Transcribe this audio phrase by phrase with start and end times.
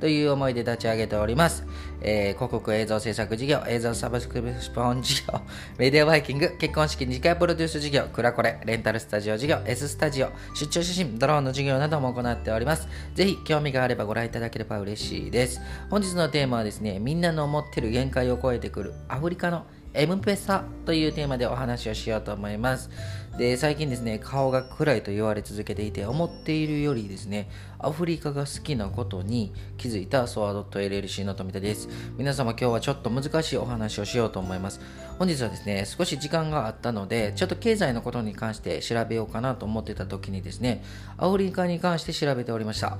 [0.00, 1.64] という思いで立ち上げております。
[2.00, 5.40] えー、広告映像制作事業、映像サブスクリプション事業、
[5.78, 12.88] メディアバイキング、結婚式次回プロデュース事業、クラコレ、レンタルスタジオ事業、S スタジオ、出張写真、ドローンの事業なども行っております。
[13.14, 15.60] ぜひ興味があればご覧いただければ嬉しいです。
[15.90, 22.90] 本日のテーマはですね、みんなの思ってる限界を超えてくるアフリカの M ペサというテーマでお話をしようと思います。
[23.38, 31.88] で、最近ですね、顔が暗いと言われ続けていて、思っているよりですね、アフリカが好きなことに気づいたソワドット LLC の富田です。
[32.16, 34.80] 皆様今日はちょっと難しいお話をしようと思います。
[35.18, 40.84] 本日はですね、少し時間があったので、ちょっと経済のことに関して調べようかなと思ってた時にですね、
[41.16, 42.98] アフリカに関して調べておりました。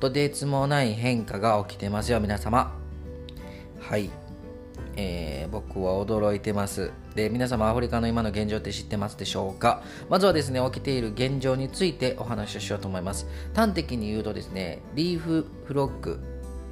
[0.00, 2.72] とてつもない変化が起きてますよ、皆様。
[3.80, 4.21] はい。
[4.96, 6.90] えー、僕は驚いてます。
[7.14, 9.82] で、皆様アフリカの今の現状って知ってますでしょうか？
[10.08, 13.26] まずはですね、起きている現状についてお話をしようと思います。
[13.54, 16.20] 端的に言うとですね、リーフフロッグ、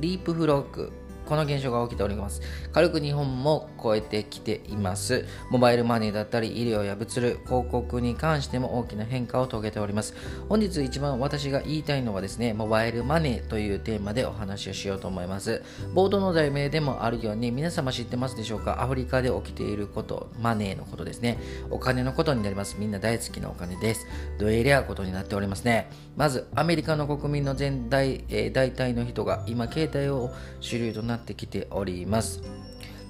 [0.01, 0.93] リープフロッグ
[1.27, 2.43] この現象が起きております。
[2.73, 5.27] 軽く日本も超えてきています。
[5.51, 10.15] モバイルマネーだったり、医療や物流、広告に関しても大きな変化を遂げております。
[10.49, 15.63] 本日一番私が言いたいのはですね、モバイルマネーというテーマでお話をしようと思います。
[15.95, 18.83] ボードの題名でもあるように、皆様知ってますでしょうか？
[18.83, 21.39] アフリカで起きていること、マネーのことですね。
[21.71, 22.77] お金のことになります。
[22.79, 24.07] みんな大好きなお金です。
[24.39, 25.91] どえりゃことになっておりますね。
[26.17, 32.43] まず、アメリカの国民の全体、えー、大体の人が今、携帯を主流とななってきております。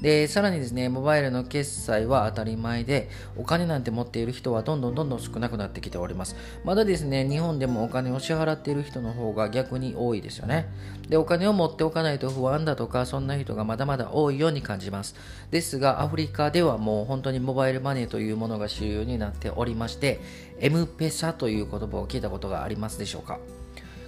[0.00, 6.36] で、さらにですね、モバイルの決済は当たり前で、お金なんて持っている人はどんどんどんどん少なくなってきております。
[6.64, 10.68] まだですね、日本でもお金を支払っている人の方が逆に多いですよね。
[11.10, 15.14] で、お金を持っておかないと不安だとか、そんな人がまだまだ多いように感じます。
[15.50, 20.20] ですが、アフリカではもう本当にモバイルマネーというものが主流になっておりまして、
[20.60, 23.38] M ペサという言葉を聞いたことがありますでしょうか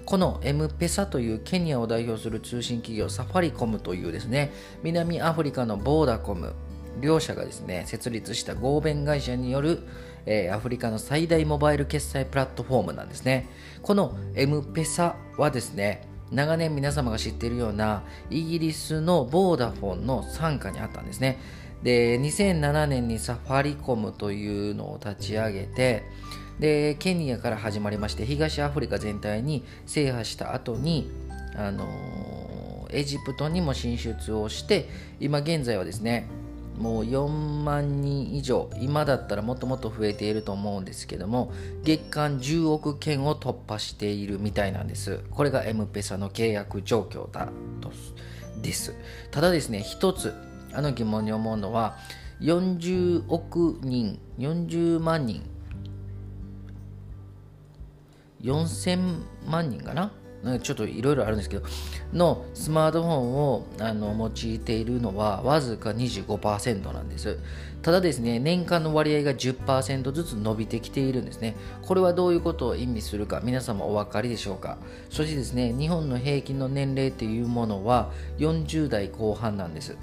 [0.05, 4.53] この M ペサというケニアを代表する通信企業サファリコムというですね
[4.83, 6.55] 南アフリカのボーダコム
[7.01, 9.81] 両社がですね設立した合弁会社による、
[10.53, 13.49] アフリカの最大モバイル決済プラットフォームなんですね。
[13.83, 21.39] この M ペサはですね長年皆様が知っているようなイギリスのボーダフォンの傘下にあったんですね。
[21.83, 26.05] で2007年にサファリコムというのを立ち上げて
[26.59, 31.11] でケニアから始まりまして東アフリカ全体に制覇した後に
[31.57, 36.29] あのエジプトにも進出をして今現在はですね
[36.79, 41.53] もう4万人以上今だったらもっともっと増えていると思うんですけども
[41.85, 45.21] 月間10億件を突破しているみたいなんです。
[45.31, 47.49] これが M ペサの契約状況だ
[47.81, 47.93] と
[48.63, 48.95] です。
[49.31, 50.35] ただですね一つ
[50.73, 51.97] あの疑問に思うのは
[52.41, 55.43] 40億人40万人
[58.43, 60.13] 4000万人かな？
[60.61, 61.65] ちょっといろいろあるんですけど、
[62.13, 67.39] のスマートフォンをあの用いているのはわずか25%なんです。
[67.81, 71.55] ただですね、年間の割合が10%ずつ伸びてきているんですね。
[71.83, 74.79] これはどういうことを意味するか、皆様お分かりでしょうか？
[75.11, 79.97] そしてですね、日本の平均の年齢というものは40代後半なんです。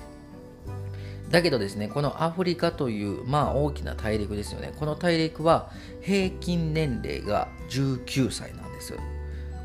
[1.29, 4.73] だけどですね、このアフリカという、まあ大きな大陸ですよね。
[4.77, 5.69] この大陸は
[6.01, 8.93] 平均年齢が19歳なんです。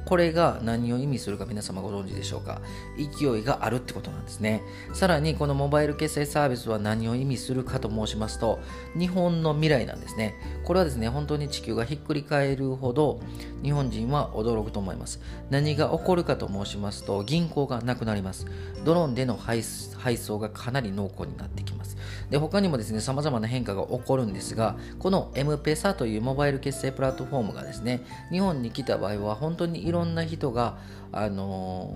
[0.05, 2.61] これが何を意味するか皆様ご存知でしょうか？
[2.97, 4.63] 勢いがあるってことなんですね。
[4.93, 8.61] さらにこのモバイル決済サービスは何を意味するかと申しますと
[8.99, 10.35] 日本の未来なんですね。
[10.65, 13.21] これはですね本当に地球がひっくり返るほど
[13.63, 15.21] 日本人は驚くと思います。
[15.51, 18.47] 何が起こるかと申しますと銀行がなくなります。
[18.85, 21.97] ドローンでの配送がかなり濃厚になってきます。
[22.31, 30.77] で他にもですね様々な変化が起こるんですがこの M ペサというモバイル決済プラットフォームがですね日本に来た場合は本当にいろろんな人が
[31.17, 31.95] あの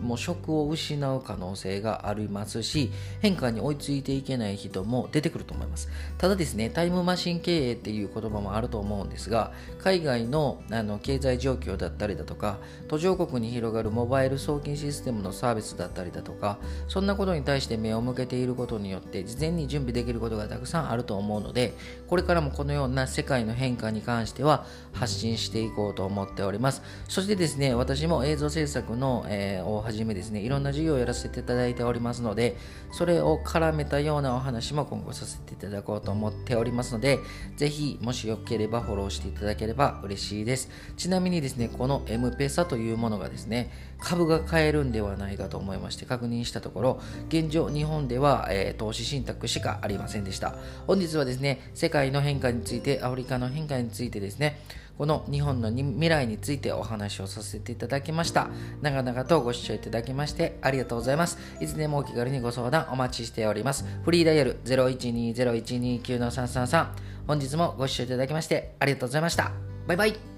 [0.00, 2.90] もう職を失う可能性がありますし
[3.20, 5.90] 変化に追いついていけない人も出てくると思います。
[6.16, 12.58] ただですねタイムマシン経営っていう言葉もあると思うんですが海外のあの経済状況だったりだとか
[12.88, 16.58] 途上国に広がるモバイル送金システムのサービスだったりだとか
[16.88, 21.74] そんなことに対して目を向けていることによって事前に準備できることがたくさんあると思うので
[22.06, 26.82] これからもこのような世界の変化に関しては発信していこうと思っております。
[27.18, 32.56] そしてですね、私も映像制作の、えー、をはじめですね、いろんな授業をやらせていただいておりますので、
[32.92, 37.18] それを絡めたようなお話も今後させていただこうと思っておりますので、
[37.56, 40.70] ぜひ、もしよければフォローしていただければ嬉しいです。
[40.96, 47.00] ちなみにですね、この M ペサというものがですね、株が買えるんではないかと思いまして確認したところ、
[47.30, 50.54] 現状日本では、えー、投資信託しかありませんでした。
[50.86, 54.60] 本日はですね、世界の変化について、アフリカの変化についてですね、
[54.98, 58.48] この日本の未来についてお話話をさせていただきました。
[58.82, 61.38] 長々とご視聴いただきましてありがとうございます。
[61.60, 63.84] いつでもお気軽にご相談お待ちしております。
[64.04, 66.88] フリーダイヤル0120129333
[67.26, 69.52] 本日もご視聴いただきましてありがとうございました。
[69.86, 70.37] バイバイ